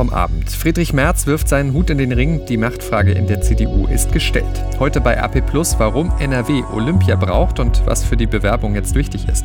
[0.00, 0.48] vom Abend.
[0.48, 2.46] Friedrich Merz wirft seinen Hut in den Ring.
[2.46, 4.64] Die Machtfrage in der CDU ist gestellt.
[4.78, 9.28] Heute bei RP Plus, warum NRW Olympia braucht und was für die Bewerbung jetzt wichtig
[9.28, 9.44] ist.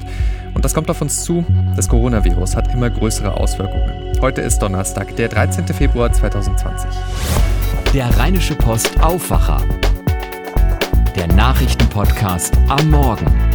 [0.53, 1.43] Und das kommt auf uns zu.
[1.75, 4.15] Das Coronavirus hat immer größere Auswirkungen.
[4.21, 5.67] Heute ist Donnerstag, der 13.
[5.67, 6.89] Februar 2020.
[7.93, 9.61] Der Rheinische Post Aufwacher.
[11.17, 13.54] Der Nachrichtenpodcast am Morgen.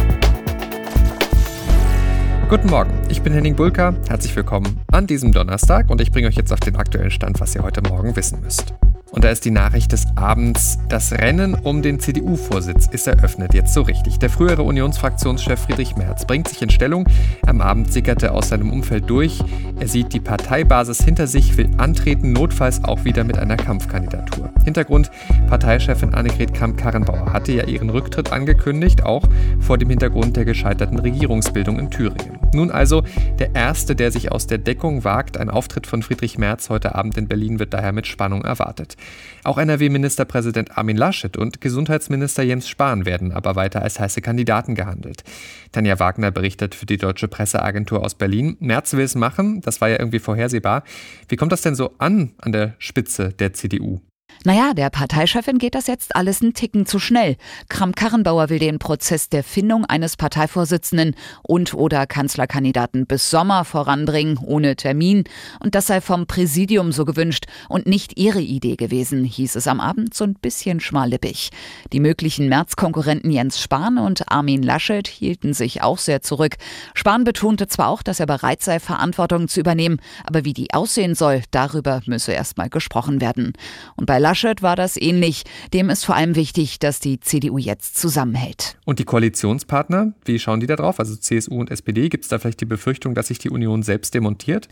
[2.51, 3.95] Guten Morgen, ich bin Henning Bulka.
[4.09, 7.55] Herzlich willkommen an diesem Donnerstag und ich bringe euch jetzt auf den aktuellen Stand, was
[7.55, 8.73] ihr heute Morgen wissen müsst.
[9.11, 13.73] Und da ist die Nachricht des Abends, das Rennen um den CDU-Vorsitz ist eröffnet, jetzt
[13.73, 14.19] so richtig.
[14.19, 17.07] Der frühere Unionsfraktionschef Friedrich Merz bringt sich in Stellung.
[17.47, 19.39] Am Abend sickerte aus seinem Umfeld durch.
[19.79, 24.49] Er sieht die Parteibasis hinter sich, will antreten, notfalls auch wieder mit einer Kampfkandidatur.
[24.65, 25.09] Hintergrund,
[25.47, 29.23] Parteichefin Annegret Kramp-Karrenbauer hatte ja ihren Rücktritt angekündigt, auch
[29.61, 32.40] vor dem Hintergrund der gescheiterten Regierungsbildung in Thüringen.
[32.53, 33.03] Nun also
[33.39, 35.37] der Erste, der sich aus der Deckung wagt.
[35.37, 38.97] Ein Auftritt von Friedrich Merz heute Abend in Berlin wird daher mit Spannung erwartet.
[39.43, 45.23] Auch NRW-Ministerpräsident Armin Laschet und Gesundheitsminister Jens Spahn werden aber weiter als heiße Kandidaten gehandelt.
[45.71, 48.57] Tanja Wagner berichtet für die Deutsche Presseagentur aus Berlin.
[48.59, 50.83] Merz will es machen, das war ja irgendwie vorhersehbar.
[51.29, 54.01] Wie kommt das denn so an an der Spitze der CDU?
[54.43, 57.37] Naja, der Parteichefin geht das jetzt alles einen Ticken zu schnell.
[57.69, 64.75] Kramp-Karrenbauer will den Prozess der Findung eines Parteivorsitzenden und oder Kanzlerkandidaten bis Sommer voranbringen, ohne
[64.75, 65.25] Termin.
[65.59, 69.79] Und das sei vom Präsidium so gewünscht und nicht ihre Idee gewesen, hieß es am
[69.79, 71.51] Abend so ein bisschen schmallippig.
[71.93, 76.57] Die möglichen Märzkonkurrenten Jens Spahn und Armin Laschet hielten sich auch sehr zurück.
[76.95, 81.13] Spahn betonte zwar auch, dass er bereit sei, Verantwortung zu übernehmen, aber wie die aussehen
[81.13, 83.53] soll, darüber müsse erst mal gesprochen werden.
[83.95, 85.43] Und bei Laschet war das ähnlich.
[85.73, 88.77] Dem ist vor allem wichtig, dass die CDU jetzt zusammenhält.
[88.85, 90.99] Und die Koalitionspartner, wie schauen die da drauf?
[90.99, 94.13] Also CSU und SPD, gibt es da vielleicht die Befürchtung, dass sich die Union selbst
[94.13, 94.69] demontiert?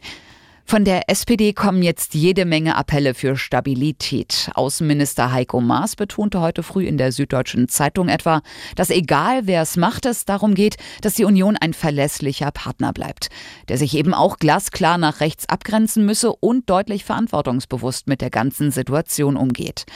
[0.70, 4.52] Von der SPD kommen jetzt jede Menge Appelle für Stabilität.
[4.53, 8.44] Außenminister Heiko Maas betonte heute früh in der Süddeutschen Zeitung etwa,
[8.76, 13.30] dass egal wer es macht, es darum geht, dass die Union ein verlässlicher Partner bleibt,
[13.67, 18.70] der sich eben auch glasklar nach rechts abgrenzen müsse und deutlich verantwortungsbewusst mit der ganzen
[18.70, 19.88] Situation umgeht.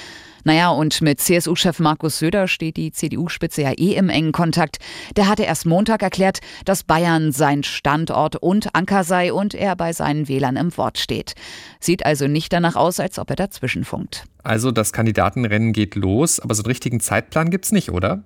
[0.44, 4.78] Naja, und mit CSU-Chef Markus Söder steht die CDU-Spitze ja eh im engen Kontakt.
[5.16, 9.94] Der hatte erst Montag erklärt, dass Bayern sein Standort und Anker sei und er bei
[9.94, 11.34] seinen Wählern im Wort steht.
[11.80, 14.26] Sieht also nicht danach aus, als ob er dazwischen funkt.
[14.44, 18.24] Also das Kandidatenrennen geht los, aber so einen richtigen Zeitplan gibt's nicht, oder?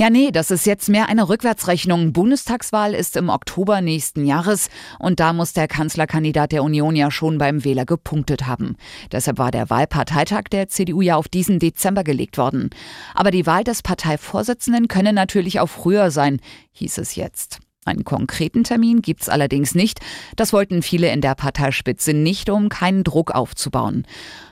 [0.00, 2.14] Ja, nee, das ist jetzt mehr eine Rückwärtsrechnung.
[2.14, 7.36] Bundestagswahl ist im Oktober nächsten Jahres und da muss der Kanzlerkandidat der Union ja schon
[7.36, 8.78] beim Wähler gepunktet haben.
[9.12, 12.70] Deshalb war der Wahlparteitag der CDU ja auf diesen Dezember gelegt worden.
[13.14, 16.40] Aber die Wahl des Parteivorsitzenden könne natürlich auch früher sein,
[16.72, 17.60] hieß es jetzt.
[17.86, 20.00] Einen konkreten Termin gibt's allerdings nicht.
[20.36, 24.06] Das wollten viele in der Parteispitze nicht, um keinen Druck aufzubauen.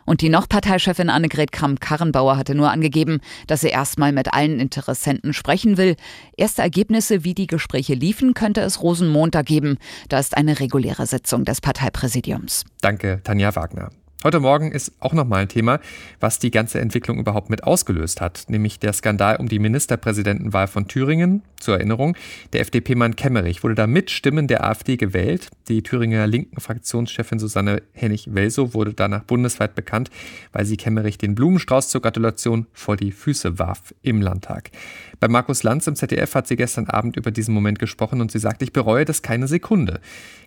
[0.07, 5.35] Und die noch Parteichefin Annegret Kramp-Karrenbauer hatte nur angegeben, dass sie erstmal mit allen Interessenten
[5.35, 5.97] sprechen will.
[6.39, 9.77] Erste Ergebnisse, wie die Gespräche liefen, könnte es Rosenmontag geben.
[10.09, 12.65] Da ist eine reguläre Sitzung des Parteipräsidiums.
[12.81, 13.91] Danke, Tanja Wagner.
[14.25, 15.79] Heute Morgen ist auch nochmal ein Thema,
[16.19, 20.89] was die ganze Entwicklung überhaupt mit ausgelöst hat, nämlich der Skandal um die Ministerpräsidentenwahl von
[20.89, 21.43] Thüringen.
[21.61, 22.17] Zur Erinnerung,
[22.53, 25.51] der FDP-Mann Kemmerich wurde da mit Stimmen der AfD gewählt.
[25.69, 30.11] Die Thüringer linken Fraktionschefin Susanne Hennig-Welsow wurde danach bundesweit bekannt,
[30.51, 34.73] weil sie Kemmerich den Blumenstrauß zur Gratulation vor die Füße warf im Landtag.
[35.21, 38.41] Bei Markus Lanz im ZDF hat sie gestern Abend über diesen Moment gesprochen und sie
[38.41, 40.01] sagt, ich bereue das keine Sekunde.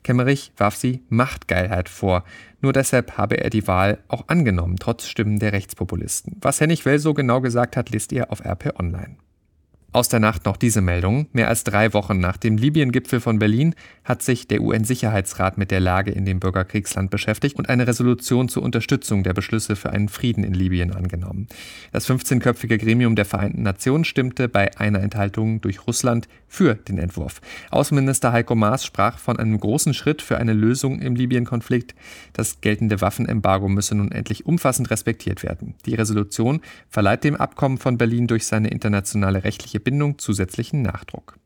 [0.04, 2.26] Kemmerich warf sie Machtgeilheit vor.
[2.62, 6.38] Nur deshalb habe er die Wahl auch angenommen, trotz Stimmen der Rechtspopulisten.
[6.42, 9.18] Was Hennig Well so genau gesagt hat, liest ihr auf RP Online.
[9.94, 11.28] Aus der Nacht noch diese Meldung.
[11.34, 13.76] Mehr als drei Wochen nach dem Libyen-Gipfel von Berlin
[14.06, 18.64] hat sich der UN-Sicherheitsrat mit der Lage in dem Bürgerkriegsland beschäftigt und eine Resolution zur
[18.64, 21.48] Unterstützung der Beschlüsse für einen Frieden in Libyen angenommen.
[21.92, 27.42] Das 15-köpfige Gremium der Vereinten Nationen stimmte bei einer Enthaltung durch Russland für den Entwurf.
[27.70, 31.96] Außenminister Heiko Maas sprach von einem großen Schritt für eine Lösung im Libyen-Konflikt.
[32.32, 35.76] Das geltende Waffenembargo müsse nun endlich umfassend respektiert werden.
[35.86, 41.38] Die Resolution verleiht dem Abkommen von Berlin durch seine internationale rechtliche Bindung zusätzlichen Nachdruck.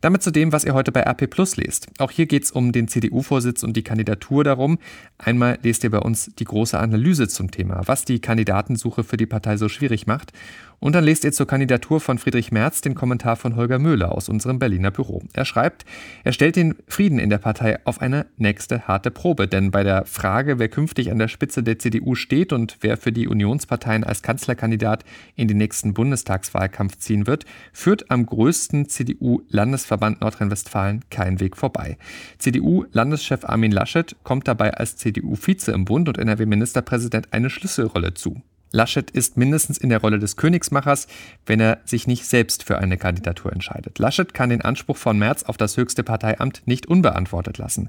[0.00, 1.88] Damit zu dem, was ihr heute bei RP Plus lest.
[1.98, 4.78] Auch hier geht es um den CDU-Vorsitz und die Kandidatur darum.
[5.18, 9.26] Einmal lest ihr bei uns die große Analyse zum Thema, was die Kandidatensuche für die
[9.26, 10.32] Partei so schwierig macht.
[10.80, 14.30] Und dann lest ihr zur Kandidatur von Friedrich Merz den Kommentar von Holger Möhler aus
[14.30, 15.22] unserem Berliner Büro.
[15.34, 15.84] Er schreibt,
[16.24, 20.06] er stellt den Frieden in der Partei auf eine nächste harte Probe, denn bei der
[20.06, 24.22] Frage, wer künftig an der Spitze der CDU steht und wer für die Unionsparteien als
[24.22, 25.04] Kanzlerkandidat
[25.36, 27.44] in den nächsten Bundestagswahlkampf ziehen wird,
[27.74, 31.98] führt am größten CDU-Landesverband Nordrhein-Westfalen kein Weg vorbei.
[32.38, 38.40] CDU-Landeschef Armin Laschet kommt dabei als CDU-Vize im Bund und NRW-Ministerpräsident eine Schlüsselrolle zu.
[38.72, 41.08] Laschet ist mindestens in der Rolle des Königsmachers,
[41.44, 43.98] wenn er sich nicht selbst für eine Kandidatur entscheidet.
[43.98, 47.88] Laschet kann den Anspruch von Merz auf das höchste Parteiamt nicht unbeantwortet lassen.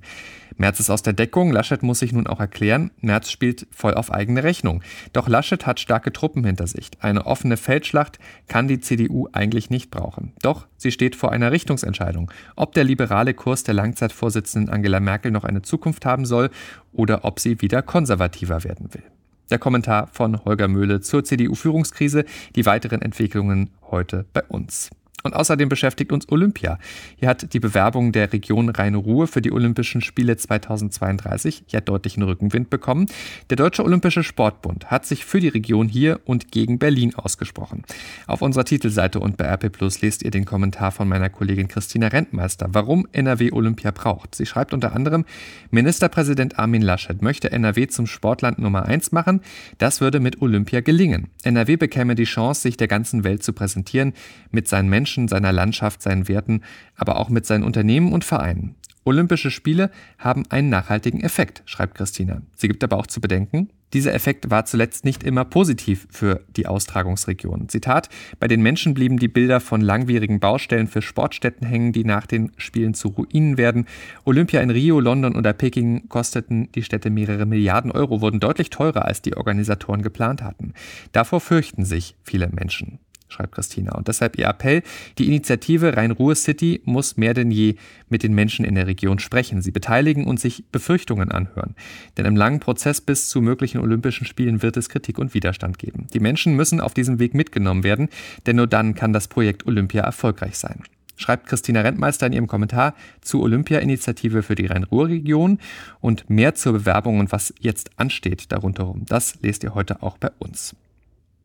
[0.57, 4.12] Merz ist aus der Deckung, Laschet muss sich nun auch erklären, Merz spielt voll auf
[4.12, 4.81] eigene Rechnung.
[5.13, 6.89] Doch Laschet hat starke Truppen hinter sich.
[7.00, 8.18] Eine offene Feldschlacht
[8.48, 10.34] kann die CDU eigentlich nicht brauchen.
[10.42, 15.44] Doch sie steht vor einer Richtungsentscheidung, ob der liberale Kurs der Langzeitvorsitzenden Angela Merkel noch
[15.44, 16.50] eine Zukunft haben soll
[16.92, 19.04] oder ob sie wieder konservativer werden will.
[19.51, 22.24] Der Kommentar von Holger Möhle zur CDU-Führungskrise.
[22.56, 24.89] Die weiteren Entwicklungen heute bei uns.
[25.24, 26.80] Und außerdem beschäftigt uns Olympia.
[27.18, 32.70] Hier hat die Bewerbung der Region Rhein-Ruhr für die Olympischen Spiele 2032 ja deutlichen Rückenwind
[32.70, 33.06] bekommen.
[33.50, 37.84] Der Deutsche Olympische Sportbund hat sich für die Region hier und gegen Berlin ausgesprochen.
[38.28, 42.08] Auf unserer Titelseite und bei RP Plus lest ihr den Kommentar von meiner Kollegin Christina
[42.08, 44.36] Rentmeister, warum NRW Olympia braucht.
[44.36, 45.26] Sie schreibt unter anderem,
[45.70, 49.42] Ministerpräsident Armin Laschet möchte NRW zum Sportland Nummer 1 machen.
[49.78, 51.28] Das würde mit Olympia gelingen.
[51.44, 54.14] NRW bekäme die Chance, sich der ganzen Welt zu präsentieren
[54.52, 56.62] mit seinen Menschen Menschen, seiner Landschaft, seinen Werten,
[56.96, 58.75] aber auch mit seinen Unternehmen und Vereinen.
[59.04, 62.44] Olympische Spiele haben einen nachhaltigen Effekt, schreibt Christina.
[62.56, 66.66] Sie gibt aber auch zu bedenken, dieser Effekt war zuletzt nicht immer positiv für die
[66.66, 67.68] Austragungsregion.
[67.68, 68.08] Zitat,
[68.40, 72.54] bei den Menschen blieben die Bilder von langwierigen Baustellen für Sportstätten hängen, die nach den
[72.56, 73.88] Spielen zu Ruinen werden.
[74.24, 79.04] Olympia in Rio, London oder Peking kosteten die Städte mehrere Milliarden Euro, wurden deutlich teurer,
[79.04, 80.74] als die Organisatoren geplant hatten.
[81.12, 83.00] Davor fürchten sich viele Menschen
[83.31, 83.95] schreibt Christina.
[83.95, 84.83] Und deshalb ihr Appell,
[85.18, 87.75] die Initiative Rhein-Ruhr City muss mehr denn je
[88.10, 91.75] mit den Menschen in der Region sprechen, sie beteiligen und sich Befürchtungen anhören.
[92.18, 96.07] Denn im langen Prozess bis zu möglichen Olympischen Spielen wird es Kritik und Widerstand geben.
[96.13, 98.10] Die Menschen müssen auf diesem Weg mitgenommen werden,
[98.45, 100.84] denn nur dann kann das Projekt Olympia erfolgreich sein
[101.22, 105.60] schreibt Christina Rentmeister in ihrem Kommentar zur Olympia-Initiative für die Rhein-Ruhr-Region
[106.01, 108.94] und mehr zur Bewerbung und was jetzt ansteht darunter.
[109.06, 110.75] Das lest ihr heute auch bei uns.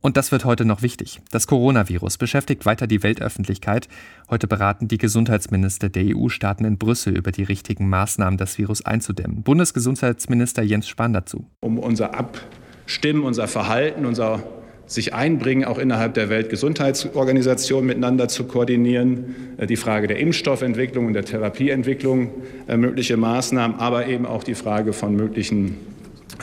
[0.00, 1.20] Und das wird heute noch wichtig.
[1.30, 3.88] Das Coronavirus beschäftigt weiter die Weltöffentlichkeit.
[4.30, 9.42] Heute beraten die Gesundheitsminister der EU-Staaten in Brüssel über die richtigen Maßnahmen, das Virus einzudämmen.
[9.42, 11.46] Bundesgesundheitsminister Jens Spahn dazu.
[11.60, 14.42] Um unser Abstimmen, unser Verhalten, unser
[14.86, 21.14] sich einbringen, auch innerhalb der Weltgesundheitsorganisation miteinander zu koordinieren, äh, die Frage der Impfstoffentwicklung und
[21.14, 22.30] der Therapieentwicklung,
[22.68, 25.76] äh, mögliche Maßnahmen, aber eben auch die Frage von möglichen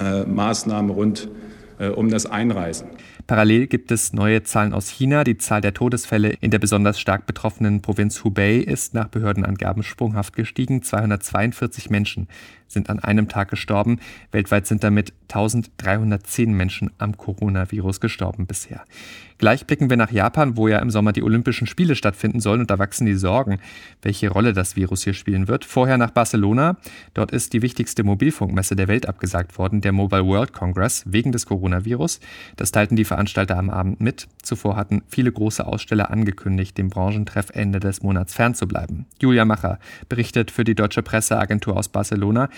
[0.02, 1.43] äh, Maßnahmen rund um
[1.78, 2.88] das Einreisen.
[3.28, 5.24] Parallel gibt es neue Zahlen aus China.
[5.24, 10.36] Die Zahl der Todesfälle in der besonders stark betroffenen Provinz Hubei ist nach Behördenangaben sprunghaft
[10.36, 10.82] gestiegen.
[10.84, 12.28] 242 Menschen
[12.68, 14.00] sind an einem Tag gestorben.
[14.32, 18.84] Weltweit sind damit 1310 Menschen am Coronavirus gestorben bisher.
[19.38, 22.70] Gleich blicken wir nach Japan, wo ja im Sommer die Olympischen Spiele stattfinden sollen und
[22.70, 23.60] da wachsen die Sorgen,
[24.02, 25.66] welche Rolle das Virus hier spielen wird.
[25.66, 26.78] Vorher nach Barcelona.
[27.14, 31.46] Dort ist die wichtigste Mobilfunkmesse der Welt abgesagt worden, der Mobile World Congress, wegen des
[31.46, 32.20] Coronavirus.
[32.56, 34.28] Das teilten die Veranstalter am Abend mit.
[34.42, 39.06] Zuvor hatten viele große Aussteller angekündigt, dem Branchentreff Ende des Monats fernzubleiben.
[39.20, 42.50] Julia Macher berichtet für die deutsche Presseagentur aus Barcelona.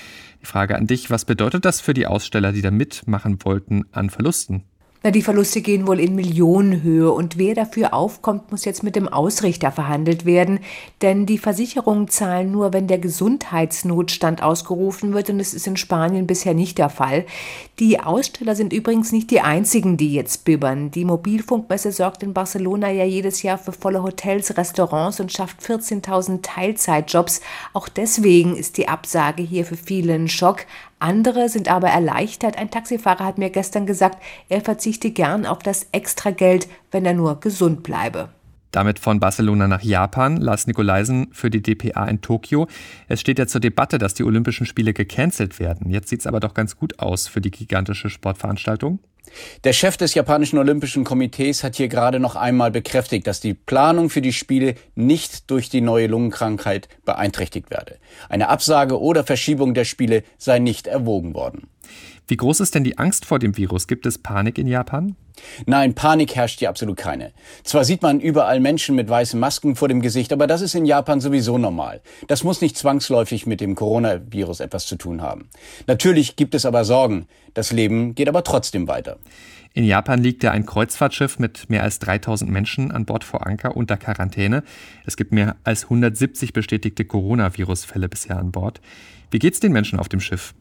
[0.41, 4.09] Die Frage an dich, was bedeutet das für die Aussteller, die da mitmachen wollten, an
[4.09, 4.63] Verlusten?
[5.05, 9.07] Na, die Verluste gehen wohl in Millionenhöhe und wer dafür aufkommt, muss jetzt mit dem
[9.07, 10.61] Ausrichter verhandelt werden,
[11.03, 16.25] denn die Versicherungen zahlen nur, wenn der Gesundheitsnotstand ausgerufen wird und es ist in Spanien
[16.25, 17.27] bisher nicht der Fall.
[17.77, 20.89] Die Aussteller sind übrigens nicht die einzigen, die jetzt bibbern.
[20.89, 26.41] Die Mobilfunkmesse sorgt in Barcelona ja jedes Jahr für volle Hotels, Restaurants und schafft 14.000
[26.41, 27.41] Teilzeitjobs.
[27.73, 30.65] Auch deswegen ist die Absage hier für viele ein Schock.
[30.99, 32.57] Andere sind aber erleichtert.
[32.57, 37.39] Ein Taxifahrer hat mir gestern gesagt, er verzichte gern auf das Extrageld, wenn er nur
[37.39, 38.29] gesund bleibe.
[38.71, 42.67] Damit von Barcelona nach Japan, Lars Nikolaisen für die DPA in Tokio.
[43.07, 45.89] Es steht ja zur Debatte, dass die Olympischen Spiele gecancelt werden.
[45.89, 48.99] Jetzt sieht es aber doch ganz gut aus für die gigantische Sportveranstaltung.
[49.63, 54.09] Der Chef des japanischen Olympischen Komitees hat hier gerade noch einmal bekräftigt, dass die Planung
[54.09, 57.97] für die Spiele nicht durch die neue Lungenkrankheit beeinträchtigt werde.
[58.29, 61.67] Eine Absage oder Verschiebung der Spiele sei nicht erwogen worden.
[62.27, 63.87] Wie groß ist denn die Angst vor dem Virus?
[63.87, 65.15] Gibt es Panik in Japan?
[65.65, 67.31] Nein, Panik herrscht hier absolut keine.
[67.63, 70.85] Zwar sieht man überall Menschen mit weißen Masken vor dem Gesicht, aber das ist in
[70.85, 72.01] Japan sowieso normal.
[72.27, 75.49] Das muss nicht zwangsläufig mit dem Coronavirus etwas zu tun haben.
[75.87, 77.27] Natürlich gibt es aber Sorgen.
[77.53, 79.17] Das Leben geht aber trotzdem weiter.
[79.73, 83.75] In Japan liegt ja ein Kreuzfahrtschiff mit mehr als 3000 Menschen an Bord vor Anker
[83.75, 84.63] unter Quarantäne.
[85.05, 88.79] Es gibt mehr als 170 bestätigte Coronavirus-Fälle bisher an Bord.
[89.31, 90.53] Wie geht's den Menschen auf dem Schiff?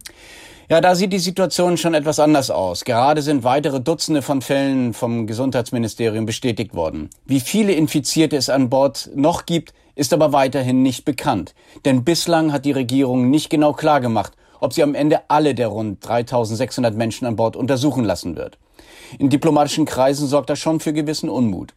[0.70, 2.84] Ja, da sieht die Situation schon etwas anders aus.
[2.84, 7.10] Gerade sind weitere Dutzende von Fällen vom Gesundheitsministerium bestätigt worden.
[7.26, 11.54] Wie viele Infizierte es an Bord noch gibt, ist aber weiterhin nicht bekannt.
[11.84, 15.98] Denn bislang hat die Regierung nicht genau klargemacht, ob sie am Ende alle der rund
[16.08, 18.56] 3600 Menschen an Bord untersuchen lassen wird.
[19.18, 21.74] In diplomatischen Kreisen sorgt das schon für gewissen Unmut.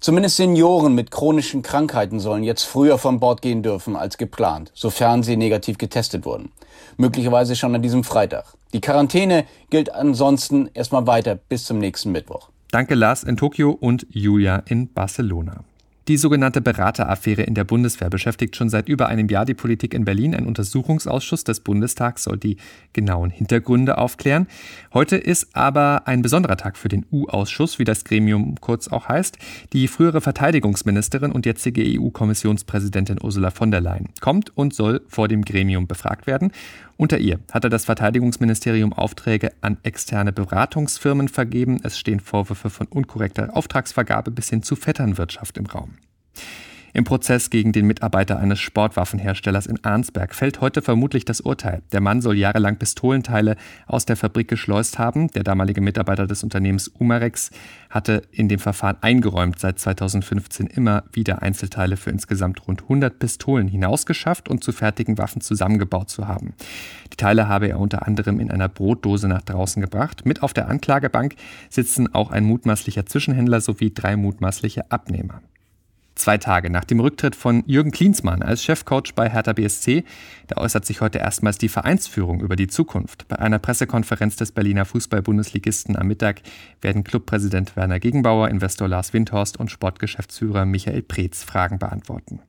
[0.00, 5.22] Zumindest Senioren mit chronischen Krankheiten sollen jetzt früher von Bord gehen dürfen als geplant, sofern
[5.22, 6.50] sie negativ getestet wurden.
[6.96, 8.44] Möglicherweise schon an diesem Freitag.
[8.72, 12.48] Die Quarantäne gilt ansonsten erstmal weiter bis zum nächsten Mittwoch.
[12.70, 15.64] Danke Lars in Tokio und Julia in Barcelona.
[16.08, 20.04] Die sogenannte Berateraffäre in der Bundeswehr beschäftigt schon seit über einem Jahr die Politik in
[20.04, 20.34] Berlin.
[20.34, 22.56] Ein Untersuchungsausschuss des Bundestags soll die
[22.92, 24.48] genauen Hintergründe aufklären.
[24.92, 29.38] Heute ist aber ein besonderer Tag für den U-Ausschuss, wie das Gremium kurz auch heißt.
[29.72, 35.44] Die frühere Verteidigungsministerin und jetzige EU-Kommissionspräsidentin Ursula von der Leyen kommt und soll vor dem
[35.44, 36.50] Gremium befragt werden.
[37.02, 41.80] Unter ihr hatte das Verteidigungsministerium Aufträge an externe Beratungsfirmen vergeben.
[41.82, 45.94] Es stehen Vorwürfe von unkorrekter Auftragsvergabe bis hin zu Vetternwirtschaft im Raum.
[46.94, 51.80] Im Prozess gegen den Mitarbeiter eines Sportwaffenherstellers in Arnsberg fällt heute vermutlich das Urteil.
[51.90, 53.56] Der Mann soll jahrelang Pistolenteile
[53.86, 55.28] aus der Fabrik geschleust haben.
[55.28, 57.50] Der damalige Mitarbeiter des Unternehmens Umarex
[57.88, 63.68] hatte in dem Verfahren eingeräumt, seit 2015 immer wieder Einzelteile für insgesamt rund 100 Pistolen
[63.68, 66.52] hinausgeschafft und zu fertigen Waffen zusammengebaut zu haben.
[67.10, 70.26] Die Teile habe er unter anderem in einer Brotdose nach draußen gebracht.
[70.26, 71.36] Mit auf der Anklagebank
[71.70, 75.40] sitzen auch ein mutmaßlicher Zwischenhändler sowie drei mutmaßliche Abnehmer.
[76.14, 80.04] Zwei Tage nach dem Rücktritt von Jürgen Klinsmann als Chefcoach bei Hertha BSC,
[80.46, 83.26] da äußert sich heute erstmals die Vereinsführung über die Zukunft.
[83.28, 86.42] Bei einer Pressekonferenz des Berliner Fußball-Bundesligisten am Mittag
[86.82, 92.40] werden Clubpräsident Werner Gegenbauer, Investor Lars Windhorst und Sportgeschäftsführer Michael Preetz Fragen beantworten.